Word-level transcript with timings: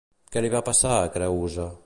Què 0.35 0.41
li 0.45 0.49
va 0.55 0.63
passar 0.71 0.95
a 1.03 1.13
Creüsa? 1.19 1.73